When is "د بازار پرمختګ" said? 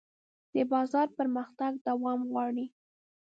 0.53-1.71